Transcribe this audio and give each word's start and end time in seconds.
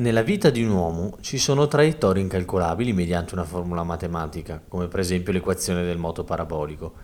Nella 0.00 0.22
vita 0.22 0.48
di 0.48 0.64
un 0.64 0.70
uomo 0.70 1.18
ci 1.20 1.36
sono 1.36 1.68
traiettorie 1.68 2.22
incalcolabili 2.22 2.94
mediante 2.94 3.34
una 3.34 3.44
formula 3.44 3.82
matematica, 3.82 4.58
come 4.66 4.88
per 4.88 5.00
esempio 5.00 5.30
l'equazione 5.30 5.84
del 5.84 5.98
moto 5.98 6.24
parabolico. 6.24 6.94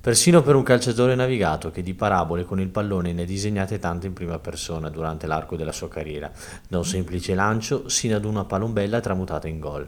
Persino 0.00 0.40
per 0.40 0.54
un 0.54 0.62
calciatore 0.62 1.14
navigato 1.14 1.70
che 1.70 1.82
di 1.82 1.92
parabole 1.92 2.46
con 2.46 2.58
il 2.58 2.70
pallone 2.70 3.12
ne 3.12 3.24
ha 3.24 3.26
disegnate 3.26 3.78
tante 3.78 4.06
in 4.06 4.14
prima 4.14 4.38
persona 4.38 4.88
durante 4.88 5.26
l'arco 5.26 5.56
della 5.56 5.72
sua 5.72 5.90
carriera, 5.90 6.32
da 6.66 6.78
un 6.78 6.86
semplice 6.86 7.34
lancio 7.34 7.90
sino 7.90 8.16
ad 8.16 8.24
una 8.24 8.46
palombella 8.46 9.00
tramutata 9.00 9.46
in 9.46 9.60
gol. 9.60 9.86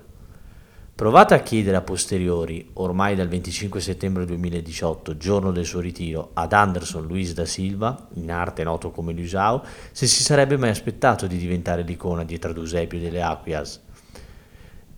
Provate 1.00 1.32
a 1.32 1.40
chiedere 1.40 1.78
a 1.78 1.80
posteriori, 1.80 2.72
ormai 2.74 3.14
dal 3.14 3.26
25 3.26 3.80
settembre 3.80 4.26
2018, 4.26 5.16
giorno 5.16 5.50
del 5.50 5.64
suo 5.64 5.80
ritiro, 5.80 6.32
ad 6.34 6.52
Anderson 6.52 7.06
Luis 7.06 7.32
da 7.32 7.46
Silva, 7.46 8.08
in 8.16 8.30
arte 8.30 8.64
noto 8.64 8.90
come 8.90 9.14
Luisao, 9.14 9.64
se 9.92 10.06
si 10.06 10.22
sarebbe 10.22 10.58
mai 10.58 10.68
aspettato 10.68 11.26
di 11.26 11.38
diventare 11.38 11.84
l'icona 11.84 12.22
dietro 12.22 12.50
ad 12.50 12.58
Eusebio 12.58 13.00
delle 13.00 13.22
Aquias, 13.22 13.80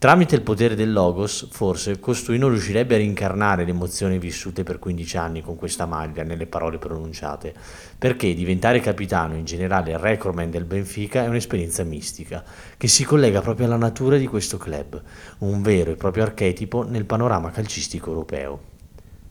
Tramite 0.02 0.34
il 0.34 0.42
potere 0.42 0.74
del 0.74 0.92
Logos, 0.92 1.46
forse, 1.52 2.00
costui 2.00 2.36
non 2.36 2.50
riuscirebbe 2.50 2.96
a 2.96 2.98
rincarnare 2.98 3.64
le 3.64 3.70
emozioni 3.70 4.18
vissute 4.18 4.64
per 4.64 4.80
15 4.80 5.16
anni 5.16 5.42
con 5.42 5.54
questa 5.54 5.86
maglia 5.86 6.24
nelle 6.24 6.48
parole 6.48 6.78
pronunciate, 6.78 7.54
perché 7.96 8.34
diventare 8.34 8.80
capitano, 8.80 9.36
in 9.36 9.44
generale 9.44 9.96
recordman 9.96 10.50
del 10.50 10.64
Benfica, 10.64 11.22
è 11.22 11.28
un'esperienza 11.28 11.84
mistica, 11.84 12.42
che 12.76 12.88
si 12.88 13.04
collega 13.04 13.42
proprio 13.42 13.66
alla 13.66 13.76
natura 13.76 14.16
di 14.16 14.26
questo 14.26 14.58
club, 14.58 15.00
un 15.38 15.62
vero 15.62 15.92
e 15.92 15.94
proprio 15.94 16.24
archetipo 16.24 16.82
nel 16.82 17.04
panorama 17.04 17.52
calcistico 17.52 18.10
europeo. 18.10 18.60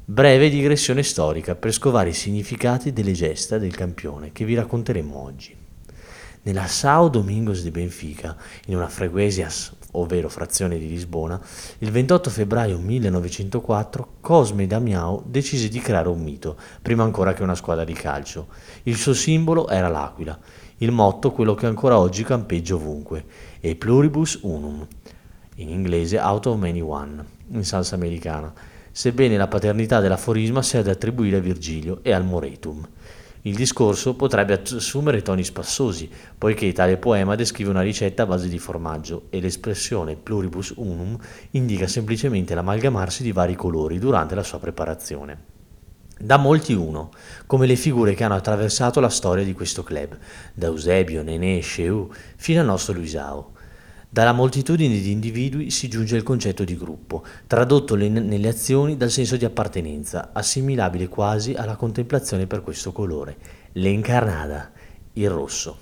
Breve 0.05 0.49
digressione 0.49 1.03
storica 1.03 1.53
per 1.53 1.73
scovare 1.73 2.11
i 2.11 2.13
significati 2.13 2.93
delle 2.93 3.11
gesta 3.11 3.57
del 3.57 3.75
campione 3.75 4.31
che 4.31 4.45
vi 4.45 4.55
racconteremo 4.55 5.21
oggi. 5.21 5.60
Nella 6.43 6.65
Sao 6.65 7.07
Domingos 7.07 7.61
de 7.61 7.69
Benfica, 7.69 8.35
in 8.65 8.75
una 8.75 8.87
freguesias, 8.87 9.75
ovvero 9.91 10.27
frazione 10.27 10.79
di 10.79 10.87
Lisbona, 10.87 11.39
il 11.77 11.91
28 11.91 12.31
febbraio 12.31 12.79
1904 12.79 14.13
Cosme 14.21 14.65
Damiao 14.65 15.21
decise 15.27 15.67
di 15.67 15.77
creare 15.77 16.07
un 16.09 16.19
mito, 16.19 16.57
prima 16.81 17.03
ancora 17.03 17.33
che 17.33 17.43
una 17.43 17.53
squadra 17.53 17.83
di 17.83 17.93
calcio. 17.93 18.47
Il 18.83 18.95
suo 18.95 19.13
simbolo 19.13 19.69
era 19.69 19.87
l'aquila, 19.87 20.35
il 20.77 20.89
motto 20.89 21.31
quello 21.31 21.53
che 21.53 21.67
ancora 21.67 21.99
oggi 21.99 22.23
campeggia 22.23 22.73
ovunque, 22.73 23.23
e 23.59 23.75
pluribus 23.75 24.39
unum, 24.41 24.83
in 25.57 25.69
inglese 25.69 26.17
out 26.17 26.47
of 26.47 26.57
many 26.57 26.81
one, 26.81 27.23
in 27.51 27.63
salsa 27.63 27.93
americana, 27.93 28.51
sebbene 28.91 29.37
la 29.37 29.47
paternità 29.47 29.99
dell'aforisma 29.99 30.63
sia 30.63 30.81
da 30.81 30.89
attribuire 30.89 31.37
a 31.37 31.39
Virgilio 31.39 31.99
e 32.01 32.11
al 32.11 32.25
Moretum. 32.25 32.87
Il 33.43 33.55
discorso 33.55 34.13
potrebbe 34.13 34.61
assumere 34.61 35.23
toni 35.23 35.43
spassosi, 35.43 36.07
poiché 36.37 36.71
tale 36.73 36.97
poema 36.97 37.33
descrive 37.33 37.71
una 37.71 37.81
ricetta 37.81 38.23
a 38.23 38.27
base 38.27 38.47
di 38.47 38.59
formaggio 38.59 39.23
e 39.31 39.39
l'espressione 39.39 40.15
pluribus 40.15 40.73
unum 40.75 41.17
indica 41.51 41.87
semplicemente 41.87 42.53
l'amalgamarsi 42.53 43.23
di 43.23 43.31
vari 43.31 43.55
colori 43.55 43.97
durante 43.97 44.35
la 44.35 44.43
sua 44.43 44.59
preparazione. 44.59 45.49
Da 46.19 46.37
molti 46.37 46.73
uno, 46.73 47.09
come 47.47 47.65
le 47.65 47.75
figure 47.75 48.13
che 48.13 48.23
hanno 48.23 48.35
attraversato 48.35 48.99
la 48.99 49.09
storia 49.09 49.43
di 49.43 49.53
questo 49.53 49.81
club, 49.81 50.15
da 50.53 50.67
Eusebio, 50.67 51.23
Nenè 51.23 51.61
Sheu 51.61 52.11
fino 52.35 52.59
al 52.59 52.67
nostro 52.67 52.93
Luisao. 52.93 53.53
Dalla 54.13 54.33
moltitudine 54.33 54.99
di 54.99 55.09
individui 55.09 55.69
si 55.69 55.87
giunge 55.87 56.17
il 56.17 56.23
concetto 56.23 56.65
di 56.65 56.75
gruppo, 56.75 57.23
tradotto 57.47 57.95
nelle 57.95 58.49
azioni 58.49 58.97
dal 58.97 59.09
senso 59.09 59.37
di 59.37 59.45
appartenenza, 59.45 60.31
assimilabile 60.33 61.07
quasi 61.07 61.53
alla 61.53 61.77
contemplazione 61.77 62.45
per 62.45 62.61
questo 62.61 62.91
colore, 62.91 63.37
l'incarnada, 63.71 64.69
il 65.13 65.29
rosso. 65.29 65.77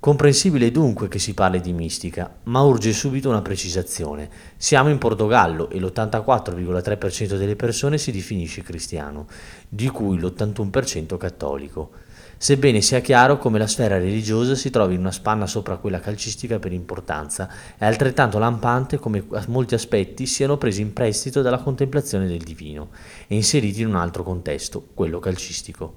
Comprensibile 0.00 0.70
dunque 0.70 1.08
che 1.08 1.18
si 1.18 1.34
parli 1.34 1.60
di 1.60 1.74
mistica, 1.74 2.38
ma 2.44 2.62
urge 2.62 2.94
subito 2.94 3.28
una 3.28 3.42
precisazione. 3.42 4.30
Siamo 4.56 4.88
in 4.88 4.96
Portogallo 4.96 5.68
e 5.68 5.78
l'84,3% 5.78 7.36
delle 7.36 7.54
persone 7.54 7.98
si 7.98 8.12
definisce 8.12 8.62
cristiano, 8.62 9.26
di 9.68 9.88
cui 9.88 10.18
l'81% 10.18 11.18
cattolico 11.18 12.08
sebbene 12.42 12.80
sia 12.80 13.02
chiaro 13.02 13.36
come 13.36 13.58
la 13.58 13.66
sfera 13.66 13.98
religiosa 13.98 14.54
si 14.54 14.70
trovi 14.70 14.94
in 14.94 15.00
una 15.00 15.10
spanna 15.10 15.46
sopra 15.46 15.76
quella 15.76 16.00
calcistica 16.00 16.58
per 16.58 16.72
importanza, 16.72 17.50
è 17.76 17.84
altrettanto 17.84 18.38
lampante 18.38 18.98
come 18.98 19.22
molti 19.48 19.74
aspetti 19.74 20.24
siano 20.24 20.56
presi 20.56 20.80
in 20.80 20.94
prestito 20.94 21.42
dalla 21.42 21.58
contemplazione 21.58 22.26
del 22.26 22.38
divino 22.38 22.92
e 23.26 23.34
inseriti 23.34 23.82
in 23.82 23.88
un 23.88 23.96
altro 23.96 24.22
contesto, 24.22 24.88
quello 24.94 25.18
calcistico. 25.18 25.96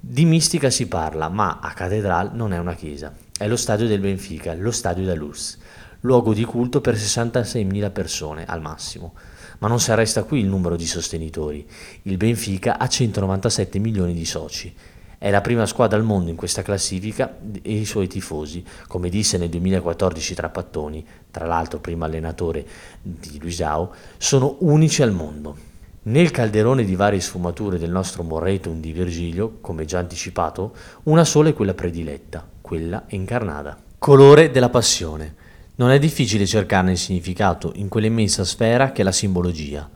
Di 0.00 0.24
mistica 0.24 0.70
si 0.70 0.88
parla, 0.88 1.28
ma 1.28 1.58
a 1.60 1.74
Catedral 1.74 2.30
non 2.32 2.54
è 2.54 2.58
una 2.58 2.74
chiesa, 2.74 3.14
è 3.36 3.46
lo 3.46 3.56
stadio 3.56 3.86
del 3.86 4.00
Benfica, 4.00 4.54
lo 4.54 4.70
stadio 4.70 5.04
da 5.04 5.14
Luz, 5.14 5.58
luogo 6.00 6.32
di 6.32 6.44
culto 6.44 6.80
per 6.80 6.94
66.000 6.94 7.92
persone 7.92 8.46
al 8.46 8.62
massimo. 8.62 9.12
Ma 9.58 9.68
non 9.68 9.78
si 9.78 9.92
arresta 9.92 10.24
qui 10.24 10.40
il 10.40 10.46
numero 10.46 10.74
di 10.74 10.86
sostenitori. 10.86 11.64
Il 12.02 12.16
Benfica 12.16 12.78
ha 12.78 12.88
197 12.88 13.78
milioni 13.78 14.12
di 14.12 14.24
soci 14.24 14.74
è 15.22 15.30
la 15.30 15.40
prima 15.40 15.66
squadra 15.66 15.96
al 15.96 16.02
mondo 16.02 16.30
in 16.30 16.36
questa 16.36 16.62
classifica 16.62 17.38
e 17.62 17.72
i 17.74 17.84
suoi 17.84 18.08
tifosi, 18.08 18.64
come 18.88 19.08
disse 19.08 19.38
nel 19.38 19.50
2014 19.50 20.34
Trapattoni, 20.34 21.06
tra 21.30 21.46
l'altro 21.46 21.78
primo 21.78 22.04
allenatore 22.04 22.66
di 23.00 23.38
Luisao, 23.38 23.94
sono 24.18 24.56
unici 24.62 25.00
al 25.00 25.12
mondo. 25.12 25.56
Nel 26.02 26.32
calderone 26.32 26.82
di 26.82 26.96
varie 26.96 27.20
sfumature 27.20 27.78
del 27.78 27.92
nostro 27.92 28.24
Morretum 28.24 28.80
di 28.80 28.90
Virgilio, 28.90 29.58
come 29.60 29.84
già 29.84 30.00
anticipato, 30.00 30.74
una 31.04 31.22
sola 31.22 31.50
è 31.50 31.54
quella 31.54 31.74
prediletta, 31.74 32.44
quella 32.60 33.04
incarnata. 33.10 33.78
Colore 33.98 34.50
della 34.50 34.70
passione. 34.70 35.36
Non 35.76 35.92
è 35.92 36.00
difficile 36.00 36.46
cercarne 36.46 36.90
il 36.90 36.98
significato 36.98 37.70
in 37.76 37.86
quell'immensa 37.86 38.42
sfera 38.42 38.90
che 38.90 39.02
è 39.02 39.04
la 39.04 39.12
simbologia. 39.12 39.88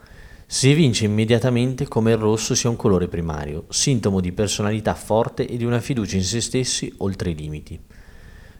Si 0.49 0.71
evince 0.71 1.03
immediatamente 1.03 1.89
come 1.89 2.11
il 2.11 2.17
rosso 2.17 2.55
sia 2.55 2.69
un 2.69 2.77
colore 2.77 3.09
primario, 3.09 3.65
sintomo 3.67 4.21
di 4.21 4.31
personalità 4.31 4.93
forte 4.93 5.45
e 5.45 5.57
di 5.57 5.65
una 5.65 5.81
fiducia 5.81 6.15
in 6.15 6.23
se 6.23 6.39
stessi 6.39 6.93
oltre 6.99 7.31
i 7.31 7.35
limiti. 7.35 7.77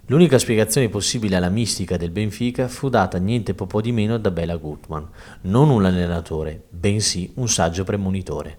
L'unica 0.08 0.38
spiegazione 0.38 0.90
possibile 0.90 1.38
alla 1.38 1.48
mistica 1.48 1.96
del 1.96 2.10
Benfica 2.10 2.68
fu 2.68 2.90
data 2.90 3.18
niente 3.20 3.54
po' 3.54 3.80
di 3.80 3.94
meno 3.94 4.18
da 4.18 4.32
Bela 4.32 4.58
Gutmann, 4.58 5.06
non 5.44 5.70
un 5.70 5.86
allenatore, 5.86 6.62
bensì 6.70 7.32
un 7.36 7.48
saggio 7.48 7.86
premonitore. 7.86 8.58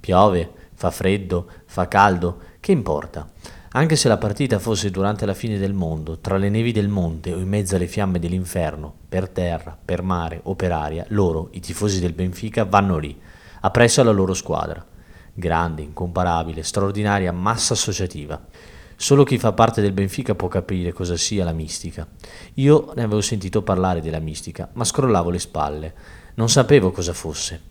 Piove, 0.00 0.50
fa 0.74 0.90
freddo, 0.90 1.48
fa 1.66 1.86
caldo, 1.86 2.40
che 2.58 2.72
importa? 2.72 3.30
Anche 3.76 3.96
se 3.96 4.06
la 4.06 4.18
partita 4.18 4.60
fosse 4.60 4.92
durante 4.92 5.26
la 5.26 5.34
fine 5.34 5.58
del 5.58 5.72
mondo, 5.72 6.20
tra 6.20 6.36
le 6.36 6.48
nevi 6.48 6.70
del 6.70 6.86
monte 6.86 7.32
o 7.32 7.38
in 7.38 7.48
mezzo 7.48 7.74
alle 7.74 7.88
fiamme 7.88 8.20
dell'inferno, 8.20 8.94
per 9.08 9.28
terra, 9.28 9.76
per 9.84 10.00
mare 10.00 10.38
o 10.44 10.54
per 10.54 10.70
aria, 10.70 11.04
loro, 11.08 11.48
i 11.54 11.60
tifosi 11.60 11.98
del 11.98 12.12
Benfica, 12.12 12.64
vanno 12.64 12.98
lì, 12.98 13.20
appresso 13.62 14.00
alla 14.00 14.12
loro 14.12 14.32
squadra. 14.32 14.84
Grande, 15.32 15.82
incomparabile, 15.82 16.62
straordinaria 16.62 17.32
massa 17.32 17.72
associativa. 17.72 18.40
Solo 18.94 19.24
chi 19.24 19.38
fa 19.38 19.50
parte 19.50 19.80
del 19.80 19.90
Benfica 19.90 20.36
può 20.36 20.46
capire 20.46 20.92
cosa 20.92 21.16
sia 21.16 21.42
la 21.42 21.50
mistica. 21.50 22.06
Io 22.54 22.92
ne 22.94 23.02
avevo 23.02 23.22
sentito 23.22 23.62
parlare 23.62 24.00
della 24.00 24.20
mistica, 24.20 24.70
ma 24.74 24.84
scrollavo 24.84 25.30
le 25.30 25.38
spalle. 25.40 25.94
Non 26.34 26.48
sapevo 26.48 26.92
cosa 26.92 27.12
fosse. 27.12 27.62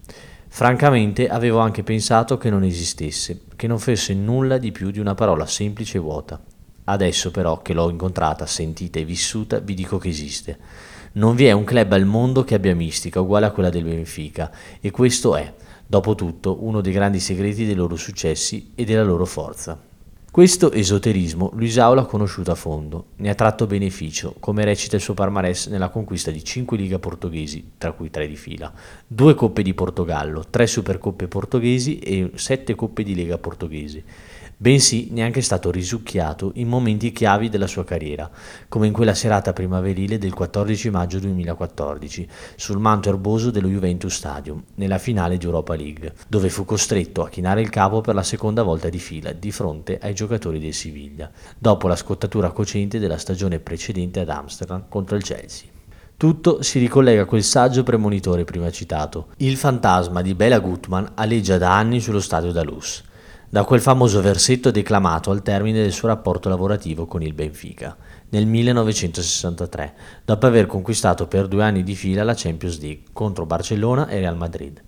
Francamente 0.56 1.30
avevo 1.30 1.58
anche 1.58 1.82
pensato 1.82 2.38
che 2.38 2.52
non 2.52 2.64
esistesse, 2.64 3.46
che 3.56 3.66
non 3.66 3.80
fosse 3.80 4.14
nulla 4.14 4.60
di 4.60 4.72
più 4.72 4.92
di 4.92 5.00
una 5.00 5.16
parola 5.16 5.48
semplice 5.48 5.98
e 5.98 6.00
vuota. 6.00 6.40
Adesso 6.84 7.32
però 7.32 7.64
che 7.64 7.74
l'ho 7.74 7.90
incontrata, 7.90 8.46
sentita 8.46 9.00
e 9.00 9.04
vissuta, 9.04 9.58
vi 9.58 9.74
dico 9.74 9.98
che 9.98 10.10
esiste. 10.10 10.60
Non 11.14 11.34
vi 11.34 11.46
è 11.46 11.54
un 11.54 11.64
club 11.64 11.94
al 11.94 12.06
mondo 12.06 12.44
che 12.44 12.54
abbia 12.54 12.76
mistica 12.76 13.20
uguale 13.20 13.48
a 13.48 13.52
quella 13.52 13.72
del 13.72 13.84
Benfica 13.84 14.52
e 14.80 14.92
questo 14.92 15.36
è, 15.36 15.52
dopo 15.88 16.14
tutto, 16.14 16.64
uno 16.64 16.82
dei 16.82 16.94
grandi 16.94 17.20
segreti 17.20 17.66
dei 17.66 17.74
loro 17.74 17.96
successi 17.96 18.74
e 18.76 18.84
della 18.84 19.04
loro 19.04 19.26
forza. 19.26 19.76
Questo 20.34 20.72
esoterismo 20.72 21.52
Luisao 21.54 21.94
l'ha 21.94 22.06
conosciuto 22.06 22.50
a 22.50 22.56
fondo, 22.56 23.10
ne 23.18 23.30
ha 23.30 23.36
tratto 23.36 23.68
beneficio, 23.68 24.34
come 24.40 24.66
recita 24.66 24.96
il 24.96 25.02
suo 25.04 25.14
palmarès 25.14 25.68
nella 25.68 25.90
conquista 25.90 26.32
di 26.32 26.44
5 26.44 26.76
liga 26.76 26.98
portoghesi, 26.98 27.74
tra 27.78 27.92
cui 27.92 28.10
3 28.10 28.28
di 28.28 28.36
fila, 28.36 28.74
2 29.06 29.36
coppe 29.36 29.62
di 29.62 29.76
Portogallo, 29.76 30.44
3 30.50 30.66
supercoppe 30.66 31.28
portoghesi 31.28 32.00
e 32.00 32.32
7 32.34 32.74
coppe 32.74 33.04
di 33.04 33.14
lega 33.14 33.38
portoghesi 33.38 34.04
bensì 34.64 35.10
neanche 35.12 35.42
stato 35.42 35.72
risucchiato 35.72 36.52
in 36.56 36.70
momenti 36.70 37.12
chiavi 37.12 37.50
della 37.50 37.68
sua 37.68 37.84
carriera, 37.84 38.32
come 38.70 38.88
in 38.88 38.94
quella 38.94 39.14
serata 39.14 39.52
primaverile 39.52 40.18
del 40.18 40.34
14 40.34 40.90
maggio 40.90 41.20
2014, 41.20 42.28
sul 42.56 42.80
manto 42.80 43.10
erboso 43.10 43.52
dello 43.52 43.68
Juventus 43.68 44.16
Stadium, 44.16 44.64
nella 44.76 45.00
finale 45.00 45.38
di 45.38 45.44
Europa 45.44 45.76
League, 45.76 46.14
dove 46.30 46.48
fu 46.50 46.64
costretto 46.64 47.24
a 47.24 47.30
chinare 47.30 47.60
il 47.60 47.70
capo 47.70 48.00
per 48.00 48.16
la 48.16 48.24
seconda 48.24 48.64
volta 48.64 48.88
di 48.88 49.00
fila 49.00 49.34
di 49.34 49.52
fronte 49.52 50.00
ai 50.02 50.14
giocatori 50.14 50.22
del 50.28 50.74
Siviglia, 50.74 51.30
dopo 51.58 51.88
la 51.88 51.96
scottatura 51.96 52.52
cocente 52.52 53.00
della 53.00 53.18
stagione 53.18 53.60
precedente 53.60 54.20
ad 54.20 54.30
Amsterdam 54.30 54.86
contro 54.90 55.16
il 55.16 55.24
Chelsea. 55.24 55.68
Tutto 56.16 56.62
si 56.62 56.80
ricollega 56.80 57.24
a 57.24 57.26
quel 57.26 57.44
saggio 57.44 57.84
premonitore 57.84 58.46
prima 58.46 58.72
citato. 58.72 59.28
Il 59.38 59.58
fantasma 59.58 60.22
di 60.22 60.36
Bela 60.36 60.60
Gutmann 60.60 61.06
aleggia 61.16 61.58
da 61.58 61.76
anni 61.76 62.00
sullo 62.00 62.22
stadio 62.22 62.52
da 62.52 62.64
da 63.50 63.66
quel 63.66 63.82
famoso 63.82 64.20
versetto 64.20 64.72
declamato 64.72 65.30
al 65.30 65.44
termine 65.44 65.82
del 65.82 65.92
suo 65.92 66.08
rapporto 66.08 66.50
lavorativo 66.50 67.06
con 67.06 67.22
il 67.22 67.34
Benfica 67.34 67.96
nel 68.30 68.48
1963, 68.48 69.94
dopo 70.26 70.48
aver 70.48 70.66
conquistato 70.66 71.28
per 71.28 71.48
due 71.48 71.64
anni 71.64 71.84
di 71.84 71.94
fila 71.94 72.24
la 72.24 72.34
Champions 72.34 72.80
League 72.80 73.04
contro 73.14 73.46
Barcellona 73.46 74.08
e 74.08 74.20
Real 74.20 74.38
Madrid. 74.38 74.82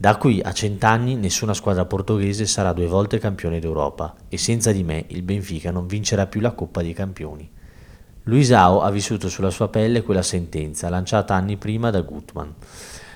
Da 0.00 0.16
qui 0.16 0.40
a 0.42 0.52
cent'anni 0.52 1.14
nessuna 1.14 1.52
squadra 1.52 1.84
portoghese 1.84 2.46
sarà 2.46 2.72
due 2.72 2.86
volte 2.86 3.18
campione 3.18 3.60
d'Europa 3.60 4.14
e 4.30 4.38
senza 4.38 4.72
di 4.72 4.82
me 4.82 5.04
il 5.08 5.20
Benfica 5.20 5.70
non 5.70 5.86
vincerà 5.86 6.26
più 6.26 6.40
la 6.40 6.52
Coppa 6.52 6.80
dei 6.80 6.94
Campioni. 6.94 7.46
Luisao 8.22 8.80
ha 8.80 8.90
vissuto 8.90 9.28
sulla 9.28 9.50
sua 9.50 9.68
pelle 9.68 10.02
quella 10.02 10.22
sentenza 10.22 10.88
lanciata 10.88 11.34
anni 11.34 11.58
prima 11.58 11.90
da 11.90 12.00
Gutmann. 12.00 12.48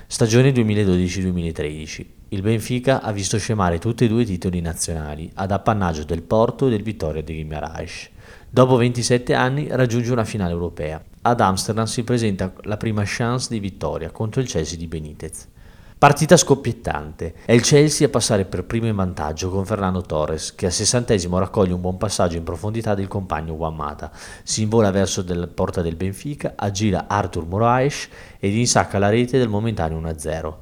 Stagione 0.05 0.51
2012-2013. 0.51 2.05
Il 2.29 2.43
Benfica 2.43 3.01
ha 3.01 3.11
visto 3.11 3.39
scemare 3.39 3.79
tutti 3.79 4.05
e 4.05 4.07
due 4.07 4.21
i 4.21 4.25
titoli 4.25 4.61
nazionali, 4.61 5.31
ad 5.33 5.49
appannaggio 5.49 6.03
del 6.03 6.21
Porto 6.21 6.67
e 6.67 6.69
del 6.69 6.83
Vittoria 6.83 7.23
di 7.23 7.33
Guimaraes. 7.33 8.09
Dopo 8.47 8.75
27 8.75 9.33
anni 9.33 9.69
raggiunge 9.71 10.11
una 10.11 10.23
finale 10.23 10.51
europea. 10.51 11.03
Ad 11.23 11.41
Amsterdam 11.41 11.85
si 11.85 12.03
presenta 12.03 12.53
la 12.65 12.77
prima 12.77 13.01
chance 13.07 13.47
di 13.49 13.59
vittoria 13.59 14.11
contro 14.11 14.39
il 14.39 14.47
Chelsea 14.47 14.77
di 14.77 14.85
Benitez. 14.85 15.47
Partita 15.97 16.35
scoppiettante. 16.35 17.35
È 17.45 17.53
il 17.53 17.61
Chelsea 17.61 18.05
a 18.05 18.09
passare 18.09 18.43
per 18.43 18.65
primo 18.65 18.85
in 18.85 18.95
vantaggio 18.95 19.49
con 19.49 19.65
Fernando 19.65 20.01
Torres, 20.01 20.53
che 20.53 20.65
al 20.65 20.73
sessantesimo 20.73 21.39
raccoglie 21.39 21.71
un 21.71 21.79
buon 21.79 21.95
passaggio 21.95 22.35
in 22.35 22.43
profondità 22.43 22.93
del 22.95 23.07
compagno 23.07 23.53
Wamata. 23.53 24.11
Si 24.43 24.61
invola 24.61 24.91
verso 24.91 25.23
la 25.25 25.47
porta 25.47 25.81
del 25.81 25.95
Benfica, 25.95 26.53
aggira 26.57 27.05
Arthur 27.07 27.45
Moraes 27.45 28.09
ed 28.37 28.53
insacca 28.53 28.99
la 28.99 29.07
rete 29.07 29.37
del 29.37 29.47
momentaneo 29.47 30.01
1-0. 30.01 30.53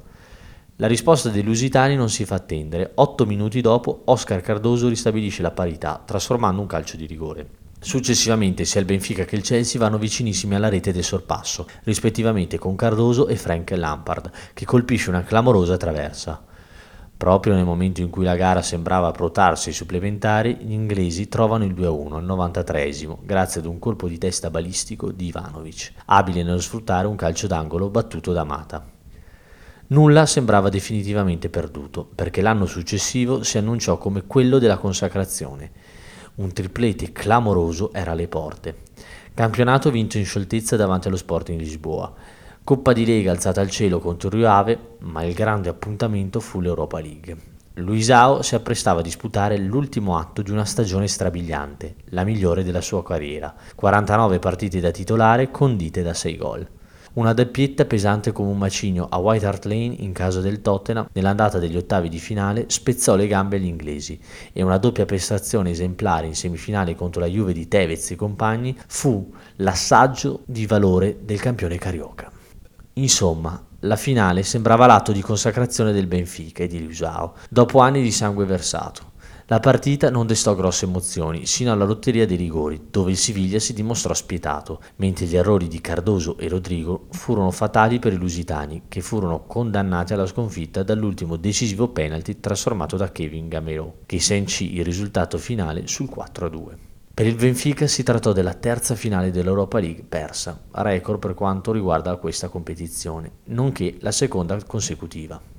La 0.76 0.86
risposta 0.86 1.28
dei 1.30 1.42
lusitani 1.42 1.96
non 1.96 2.10
si 2.10 2.24
fa 2.24 2.36
attendere. 2.36 2.92
Otto 2.94 3.26
minuti 3.26 3.60
dopo, 3.60 4.02
Oscar 4.04 4.40
Cardoso 4.40 4.86
ristabilisce 4.86 5.42
la 5.42 5.50
parità, 5.50 6.00
trasformando 6.04 6.60
un 6.60 6.68
calcio 6.68 6.96
di 6.96 7.06
rigore. 7.06 7.63
Successivamente 7.84 8.64
sia 8.64 8.80
il 8.80 8.86
Benfica 8.86 9.26
che 9.26 9.36
il 9.36 9.42
Chelsea 9.42 9.78
vanno 9.78 9.98
vicinissimi 9.98 10.54
alla 10.54 10.70
rete 10.70 10.90
del 10.90 11.04
sorpasso, 11.04 11.68
rispettivamente 11.82 12.56
con 12.56 12.76
Cardoso 12.76 13.28
e 13.28 13.36
Frank 13.36 13.72
Lampard, 13.72 14.30
che 14.54 14.64
colpisce 14.64 15.10
una 15.10 15.22
clamorosa 15.22 15.76
traversa. 15.76 16.42
Proprio 17.14 17.52
nel 17.52 17.66
momento 17.66 18.00
in 18.00 18.08
cui 18.08 18.24
la 18.24 18.36
gara 18.36 18.62
sembrava 18.62 19.10
protarsi 19.10 19.68
ai 19.68 19.74
supplementari, 19.74 20.56
gli 20.62 20.72
inglesi 20.72 21.28
trovano 21.28 21.64
il 21.64 21.74
2-1 21.74 22.14
al 22.14 22.24
93esimo, 22.24 23.18
grazie 23.22 23.60
ad 23.60 23.66
un 23.66 23.78
colpo 23.78 24.08
di 24.08 24.16
testa 24.16 24.48
balistico 24.48 25.12
di 25.12 25.26
Ivanovic, 25.26 25.92
abile 26.06 26.42
nello 26.42 26.60
sfruttare 26.60 27.06
un 27.06 27.16
calcio 27.16 27.46
d'angolo 27.46 27.90
battuto 27.90 28.32
da 28.32 28.44
Mata. 28.44 28.82
Nulla 29.88 30.24
sembrava 30.24 30.70
definitivamente 30.70 31.50
perduto, 31.50 32.08
perché 32.14 32.40
l'anno 32.40 32.64
successivo 32.64 33.42
si 33.42 33.58
annunciò 33.58 33.98
come 33.98 34.24
quello 34.26 34.58
della 34.58 34.78
consacrazione 34.78 35.92
un 36.36 36.52
triplete 36.52 37.12
clamoroso 37.12 37.92
era 37.92 38.10
alle 38.12 38.26
porte. 38.26 38.76
Campionato 39.34 39.90
vinto 39.90 40.18
in 40.18 40.24
scioltezza 40.24 40.76
davanti 40.76 41.08
allo 41.08 41.16
Sporting 41.16 41.60
Lisboa. 41.60 42.12
Coppa 42.64 42.92
di 42.92 43.04
Lega 43.04 43.30
alzata 43.30 43.60
al 43.60 43.70
cielo 43.70 44.00
contro 44.00 44.36
il 44.36 44.44
Ave, 44.44 44.96
ma 45.00 45.22
il 45.22 45.34
grande 45.34 45.68
appuntamento 45.68 46.40
fu 46.40 46.60
l'Europa 46.60 47.00
League. 47.00 47.36
Luisao 47.74 48.42
si 48.42 48.54
apprestava 48.54 49.00
a 49.00 49.02
disputare 49.02 49.58
l'ultimo 49.58 50.16
atto 50.16 50.42
di 50.42 50.50
una 50.50 50.64
stagione 50.64 51.08
strabiliante, 51.08 51.96
la 52.06 52.24
migliore 52.24 52.64
della 52.64 52.80
sua 52.80 53.02
carriera. 53.04 53.54
49 53.74 54.38
partite 54.38 54.80
da 54.80 54.90
titolare 54.90 55.50
condite 55.50 56.02
da 56.02 56.14
6 56.14 56.36
gol. 56.36 56.68
Una 57.14 57.32
doppietta 57.32 57.84
pesante 57.84 58.32
come 58.32 58.50
un 58.50 58.58
macigno 58.58 59.06
a 59.08 59.18
White 59.18 59.46
Hart 59.46 59.64
Lane 59.66 59.94
in 59.98 60.12
casa 60.12 60.40
del 60.40 60.60
Tottenham 60.60 61.06
nell'andata 61.12 61.60
degli 61.60 61.76
ottavi 61.76 62.08
di 62.08 62.18
finale 62.18 62.64
spezzò 62.66 63.14
le 63.14 63.28
gambe 63.28 63.54
agli 63.54 63.66
inglesi 63.66 64.18
e 64.52 64.62
una 64.62 64.78
doppia 64.78 65.04
prestazione 65.04 65.70
esemplare 65.70 66.26
in 66.26 66.34
semifinale 66.34 66.96
contro 66.96 67.20
la 67.20 67.28
Juve 67.28 67.52
di 67.52 67.68
Tevez 67.68 68.10
e 68.10 68.16
compagni 68.16 68.76
fu 68.88 69.32
l'assaggio 69.56 70.40
di 70.44 70.66
valore 70.66 71.18
del 71.22 71.38
campione 71.38 71.78
carioca. 71.78 72.32
Insomma, 72.94 73.64
la 73.80 73.96
finale 73.96 74.42
sembrava 74.42 74.86
l'atto 74.86 75.12
di 75.12 75.20
consacrazione 75.20 75.92
del 75.92 76.08
Benfica 76.08 76.64
e 76.64 76.66
di 76.66 76.82
Lusao, 76.82 77.34
dopo 77.48 77.78
anni 77.78 78.02
di 78.02 78.10
sangue 78.10 78.44
versato. 78.44 79.12
La 79.48 79.60
partita 79.60 80.08
non 80.08 80.26
destò 80.26 80.54
grosse 80.54 80.86
emozioni, 80.86 81.44
sino 81.44 81.70
alla 81.70 81.84
lotteria 81.84 82.24
dei 82.24 82.38
rigori, 82.38 82.86
dove 82.90 83.10
il 83.10 83.18
Siviglia 83.18 83.58
si 83.58 83.74
dimostrò 83.74 84.14
spietato, 84.14 84.80
mentre 84.96 85.26
gli 85.26 85.36
errori 85.36 85.68
di 85.68 85.82
Cardoso 85.82 86.38
e 86.38 86.48
Rodrigo 86.48 87.08
furono 87.10 87.50
fatali 87.50 87.98
per 87.98 88.14
i 88.14 88.16
lusitani, 88.16 88.84
che 88.88 89.02
furono 89.02 89.44
condannati 89.44 90.14
alla 90.14 90.24
sconfitta 90.24 90.82
dall'ultimo 90.82 91.36
decisivo 91.36 91.88
penalty 91.88 92.40
trasformato 92.40 92.96
da 92.96 93.12
Kevin 93.12 93.48
Gamero, 93.48 93.96
che 94.06 94.18
sancì 94.18 94.76
il 94.76 94.84
risultato 94.84 95.36
finale 95.36 95.86
sul 95.88 96.08
4-2. 96.08 96.76
Per 97.12 97.26
il 97.26 97.34
Benfica 97.34 97.86
si 97.86 98.02
trattò 98.02 98.32
della 98.32 98.54
terza 98.54 98.94
finale 98.94 99.30
dell'Europa 99.30 99.78
League 99.78 100.04
persa, 100.08 100.58
record 100.70 101.18
per 101.18 101.34
quanto 101.34 101.70
riguarda 101.70 102.16
questa 102.16 102.48
competizione, 102.48 103.30
nonché 103.48 103.98
la 104.00 104.10
seconda 104.10 104.58
consecutiva. 104.64 105.53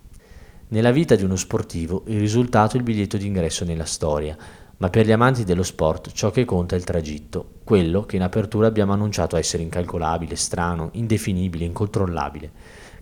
Nella 0.67 0.89
vita 0.89 1.13
di 1.15 1.23
uno 1.23 1.35
sportivo 1.35 2.05
il 2.07 2.19
risultato 2.19 2.73
è 2.73 2.77
il 2.79 2.83
biglietto 2.83 3.17
d'ingresso 3.17 3.65
nella 3.65 3.85
storia, 3.85 4.35
ma 4.77 4.89
per 4.89 5.05
gli 5.05 5.11
amanti 5.11 5.43
dello 5.43 5.61
sport 5.61 6.11
ciò 6.11 6.31
che 6.31 6.43
conta 6.43 6.75
è 6.75 6.79
il 6.79 6.83
tragitto, 6.83 7.59
quello 7.63 8.01
che 8.01 8.15
in 8.15 8.23
apertura 8.23 8.65
abbiamo 8.65 8.91
annunciato 8.91 9.37
essere 9.37 9.61
incalcolabile, 9.61 10.35
strano, 10.35 10.89
indefinibile, 10.93 11.65
incontrollabile. 11.65 12.51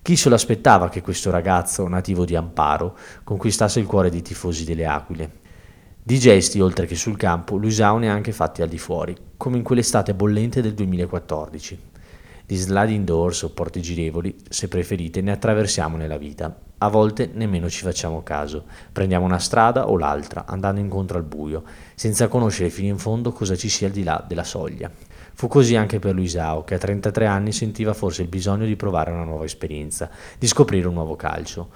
Chi 0.01 0.17
se 0.17 0.27
lo 0.27 0.35
aspettava 0.35 0.89
che 0.89 1.01
questo 1.01 1.31
ragazzo, 1.31 1.87
nativo 1.87 2.25
di 2.25 2.35
Amparo, 2.35 2.97
conquistasse 3.23 3.79
il 3.79 3.85
cuore 3.85 4.09
dei 4.09 4.21
tifosi 4.21 4.65
delle 4.65 4.85
Aquile? 4.85 5.31
Di 6.03 6.19
gesti, 6.19 6.59
oltre 6.59 6.85
che 6.85 6.95
sul 6.95 7.15
campo, 7.15 7.55
Luisao 7.55 7.97
ne 7.97 8.09
ha 8.09 8.13
anche 8.13 8.33
fatti 8.33 8.61
al 8.61 8.67
di 8.67 8.77
fuori, 8.77 9.15
come 9.37 9.55
in 9.55 9.63
quell'estate 9.63 10.13
bollente 10.13 10.61
del 10.61 10.73
2014. 10.73 11.79
Di 12.45 12.55
sliding 12.57 13.05
doors 13.05 13.43
o 13.43 13.51
porte 13.51 13.79
girevoli, 13.79 14.35
se 14.49 14.67
preferite, 14.67 15.21
ne 15.21 15.31
attraversiamo 15.31 15.95
nella 15.95 16.17
vita. 16.17 16.53
A 16.83 16.89
volte 16.89 17.29
nemmeno 17.31 17.69
ci 17.69 17.81
facciamo 17.81 18.23
caso. 18.23 18.65
Prendiamo 18.91 19.23
una 19.23 19.39
strada 19.39 19.87
o 19.87 19.97
l'altra, 19.97 20.43
andando 20.45 20.81
incontro 20.81 21.17
al 21.17 21.23
buio, 21.23 21.63
senza 21.95 22.27
conoscere 22.27 22.69
fino 22.69 22.89
in 22.89 22.97
fondo 22.97 23.31
cosa 23.31 23.55
ci 23.55 23.69
sia 23.69 23.87
al 23.87 23.93
di 23.93 24.03
là 24.03 24.21
della 24.27 24.43
soglia. 24.43 24.91
Fu 25.33 25.47
così 25.47 25.77
anche 25.77 25.99
per 25.99 26.13
Luisao, 26.13 26.65
che 26.65 26.75
a 26.75 26.77
33 26.77 27.25
anni 27.25 27.53
sentiva 27.53 27.93
forse 27.93 28.21
il 28.23 28.27
bisogno 28.27 28.65
di 28.65 28.75
provare 28.75 29.11
una 29.11 29.23
nuova 29.23 29.45
esperienza, 29.45 30.09
di 30.37 30.45
scoprire 30.45 30.89
un 30.89 30.95
nuovo 30.95 31.15
calcio. 31.15 31.69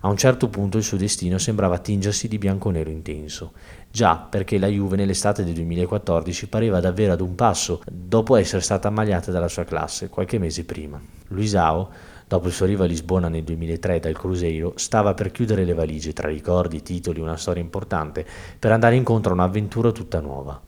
A 0.00 0.08
un 0.08 0.16
certo 0.16 0.48
punto 0.48 0.78
il 0.78 0.82
suo 0.82 0.96
destino 0.96 1.36
sembrava 1.36 1.78
tingersi 1.78 2.26
di 2.26 2.38
bianco-nero 2.38 2.88
intenso. 2.88 3.52
Già, 3.90 4.16
perché 4.16 4.56
la 4.56 4.68
Juve 4.68 4.96
nell'estate 4.96 5.44
del 5.44 5.54
2014 5.54 6.48
pareva 6.48 6.80
davvero 6.80 7.12
ad 7.12 7.20
un 7.20 7.34
passo 7.34 7.82
dopo 7.90 8.36
essere 8.36 8.62
stata 8.62 8.88
ammagliata 8.88 9.30
dalla 9.30 9.48
sua 9.48 9.64
classe 9.64 10.08
qualche 10.08 10.38
mese 10.38 10.64
prima. 10.64 10.98
Luisao, 11.28 11.90
dopo 12.26 12.46
il 12.46 12.52
suo 12.52 12.64
arrivo 12.64 12.84
a 12.84 12.86
Lisbona 12.86 13.28
nel 13.28 13.44
2003 13.44 14.00
dal 14.00 14.16
Cruzeiro, 14.16 14.72
stava 14.76 15.14
per 15.14 15.30
chiudere 15.30 15.64
le 15.64 15.74
valigie 15.74 16.12
tra 16.12 16.28
ricordi, 16.28 16.82
titoli, 16.82 17.20
una 17.20 17.36
storia 17.36 17.62
importante, 17.62 18.26
per 18.58 18.72
andare 18.72 18.96
incontro 18.96 19.30
a 19.30 19.34
un'avventura 19.34 19.92
tutta 19.92 20.20
nuova. 20.20 20.60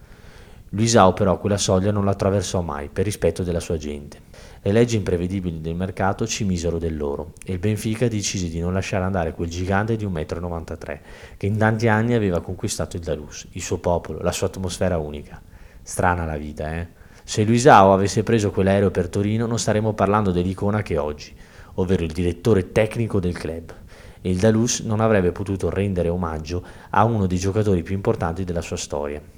Luisao 0.71 1.13
però 1.13 1.39
quella 1.39 1.59
soglia 1.59 1.93
non 1.93 2.05
la 2.05 2.11
attraversò 2.11 2.61
mai 2.61 2.89
per 2.89 3.05
rispetto 3.05 3.45
della 3.45 3.61
sua 3.61 3.77
gente. 3.77 4.21
Le 4.63 4.73
leggi 4.73 4.97
imprevedibili 4.97 5.61
del 5.61 5.77
mercato 5.77 6.27
ci 6.27 6.45
misero 6.45 6.79
del 6.79 6.97
loro 6.97 7.35
e 7.45 7.53
il 7.53 7.61
Benfica 7.61 8.09
decise 8.09 8.49
di 8.49 8.59
non 8.59 8.73
lasciare 8.73 9.05
andare 9.05 9.33
quel 9.33 9.49
gigante 9.49 9.95
di 9.95 10.05
1,93 10.05 10.93
m 10.93 10.99
che 11.37 11.47
in 11.47 11.57
tanti 11.57 11.87
anni 11.87 12.15
aveva 12.15 12.41
conquistato 12.41 12.97
il 12.97 13.03
Dalus, 13.03 13.47
il 13.53 13.63
suo 13.63 13.79
popolo, 13.79 14.21
la 14.21 14.33
sua 14.33 14.49
atmosfera 14.49 14.99
unica. 14.99 15.41
Strana 15.83 16.25
la 16.25 16.37
vita, 16.37 16.75
eh? 16.75 16.89
Se 17.23 17.45
Luisao 17.45 17.93
avesse 17.93 18.25
preso 18.25 18.51
quell'aereo 18.51 18.91
per 18.91 19.09
Torino 19.09 19.47
non 19.47 19.59
staremmo 19.59 19.95
parlando 19.95 20.33
dell'icona 20.33 20.83
che 20.83 20.99
oggi, 20.99 21.33
ovvero 21.77 22.05
il 22.05 22.13
direttore 22.13 22.73
tecnico 22.73 23.21
del 23.21 23.37
club. 23.37 23.75
E 24.21 24.31
il 24.31 24.39
Dalus 24.39 24.81
non 24.81 25.01
avrebbe 25.01 25.33
potuto 25.33 25.71
rendere 25.71 26.09
omaggio 26.09 26.63
a 26.91 27.05
uno 27.05 27.27
dei 27.27 27.39
giocatori 27.39 27.83
più 27.83 27.95
importanti 27.95 28.45
della 28.45 28.63
sua 28.63 28.77
storia. 28.77 29.36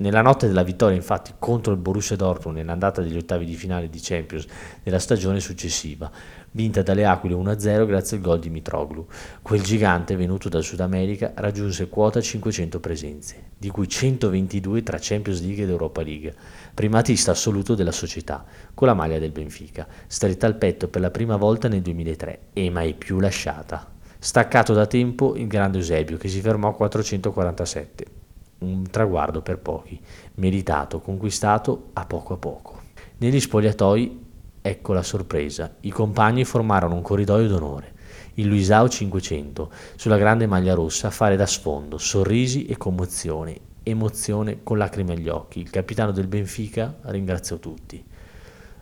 Nella 0.00 0.22
notte 0.22 0.46
della 0.46 0.62
vittoria, 0.62 0.94
infatti, 0.94 1.32
contro 1.40 1.72
il 1.72 1.78
Borussia 1.80 2.14
Dortmund 2.14 2.56
nell'andata 2.56 3.02
degli 3.02 3.16
ottavi 3.16 3.44
di 3.44 3.56
finale 3.56 3.90
di 3.90 3.98
Champions 4.00 4.46
della 4.84 5.00
stagione 5.00 5.40
successiva, 5.40 6.08
vinta 6.52 6.82
dalle 6.82 7.04
Aquile 7.04 7.34
1-0 7.34 7.84
grazie 7.84 8.16
al 8.16 8.22
gol 8.22 8.38
di 8.38 8.48
Mitroglu, 8.48 9.04
quel 9.42 9.60
gigante 9.60 10.14
venuto 10.14 10.48
dal 10.48 10.62
Sud 10.62 10.78
America 10.78 11.32
raggiunse 11.34 11.88
quota 11.88 12.20
500 12.20 12.78
presenze, 12.78 13.42
di 13.58 13.70
cui 13.70 13.88
122 13.88 14.84
tra 14.84 14.98
Champions 15.00 15.42
League 15.42 15.64
ed 15.64 15.68
Europa 15.68 16.00
League, 16.02 16.32
primatista 16.72 17.32
assoluto 17.32 17.74
della 17.74 17.90
società, 17.90 18.44
con 18.74 18.86
la 18.86 18.94
maglia 18.94 19.18
del 19.18 19.32
Benfica, 19.32 19.84
stretta 20.06 20.46
al 20.46 20.54
petto 20.54 20.86
per 20.86 21.00
la 21.00 21.10
prima 21.10 21.34
volta 21.34 21.66
nel 21.66 21.82
2003 21.82 22.40
e 22.52 22.70
mai 22.70 22.94
più 22.94 23.18
lasciata. 23.18 23.84
Staccato 24.16 24.74
da 24.74 24.86
tempo 24.86 25.34
il 25.34 25.48
grande 25.48 25.78
Eusebio 25.78 26.18
che 26.18 26.28
si 26.28 26.40
fermò 26.40 26.68
a 26.68 26.74
447 26.74 28.17
un 28.58 28.88
traguardo 28.90 29.42
per 29.42 29.58
pochi, 29.58 30.00
meritato, 30.34 31.00
conquistato 31.00 31.90
a 31.92 32.04
poco 32.04 32.34
a 32.34 32.36
poco. 32.38 32.80
Negli 33.18 33.40
spogliatoi 33.40 34.26
ecco 34.60 34.92
la 34.92 35.02
sorpresa, 35.02 35.74
i 35.80 35.90
compagni 35.90 36.44
formarono 36.44 36.94
un 36.94 37.02
corridoio 37.02 37.48
d'onore. 37.48 37.96
il 38.38 38.46
Luisao 38.46 38.88
500, 38.88 39.70
sulla 39.96 40.16
grande 40.16 40.46
maglia 40.46 40.74
rossa 40.74 41.08
a 41.08 41.10
fare 41.10 41.34
da 41.36 41.46
sfondo, 41.46 41.98
sorrisi 41.98 42.66
e 42.66 42.76
commozione, 42.76 43.58
emozione 43.82 44.60
con 44.62 44.78
lacrime 44.78 45.14
agli 45.14 45.28
occhi. 45.28 45.60
Il 45.60 45.70
capitano 45.70 46.12
del 46.12 46.28
Benfica 46.28 46.98
ringraziò 47.02 47.56
tutti. 47.56 48.04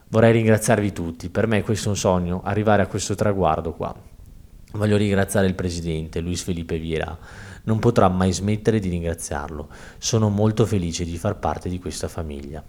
Vorrei 0.08 0.32
ringraziarvi 0.32 0.92
tutti, 0.92 1.30
per 1.30 1.46
me 1.46 1.62
questo 1.62 1.86
è 1.86 1.90
un 1.90 1.96
sogno, 1.96 2.42
arrivare 2.44 2.82
a 2.82 2.86
questo 2.86 3.14
traguardo 3.14 3.72
qua. 3.72 3.94
Voglio 4.72 4.96
ringraziare 4.98 5.46
il 5.46 5.54
presidente 5.54 6.20
Luis 6.20 6.42
Felipe 6.42 6.78
Vieira, 6.78 7.16
non 7.66 7.78
potrà 7.78 8.08
mai 8.08 8.32
smettere 8.32 8.78
di 8.78 8.88
ringraziarlo. 8.88 9.68
Sono 9.98 10.28
molto 10.28 10.66
felice 10.66 11.04
di 11.04 11.16
far 11.16 11.38
parte 11.38 11.68
di 11.68 11.78
questa 11.78 12.08
famiglia. 12.08 12.62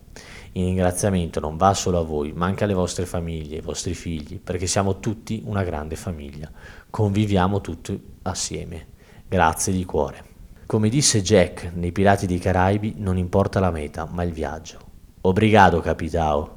Il 0.54 0.66
ringraziamento 0.66 1.40
non 1.40 1.58
va 1.58 1.74
solo 1.74 2.00
a 2.00 2.04
voi, 2.04 2.34
ma 2.34 2.46
anche 2.46 2.64
alle 2.64 2.74
vostre 2.74 3.06
famiglie, 3.06 3.58
ai 3.58 3.62
vostri 3.62 3.94
figli, 3.94 4.40
perché 4.40 4.66
siamo 4.68 5.00
tutti 5.00 5.42
una 5.46 5.64
grande 5.64 5.96
famiglia. 5.96 6.52
Conviviamo 6.90 7.62
tutti 7.62 8.00
assieme. 8.24 8.88
Grazie 9.28 9.74
di 9.74 9.86
cuore. 9.86 10.24
Come 10.66 10.90
disse 10.90 11.22
Jack 11.22 11.72
nei 11.74 11.92
Pirati 11.92 12.26
dei 12.26 12.40
Caraibi, 12.40 12.96
non 12.98 13.18
importa 13.18 13.60
la 13.60 13.72
meta, 13.72 14.08
ma 14.12 14.24
il 14.24 14.34
viaggio. 14.34 14.80
Obrigado, 15.22 15.80
capitao. 15.80 16.57